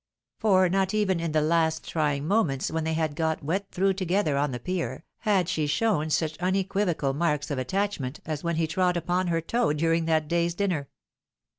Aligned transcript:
For 0.39 0.67
not 0.67 0.95
even 0.95 1.19
in 1.19 1.31
the 1.31 1.43
last 1.43 1.87
trying 1.87 2.25
moments 2.27 2.71
when 2.71 2.85
they 2.85 2.95
had 2.95 3.15
got 3.15 3.43
wet 3.43 3.67
.through 3.71 3.93
together 3.93 4.35
on 4.35 4.49
the 4.49 4.59
Pier, 4.59 5.03
had 5.19 5.47
she 5.47 5.67
shown 5.67 6.09
such 6.09 6.39
unequivocal 6.39 7.13
marks 7.13 7.51
of 7.51 7.59
attachment, 7.59 8.19
as 8.25 8.43
when 8.43 8.55
he 8.55 8.65
trod 8.65 8.97
upon 8.97 9.27
her 9.27 9.41
toe 9.41 9.73
during 9.73 10.05
that 10.05 10.27
day's 10.27 10.55
dinner. 10.55 10.89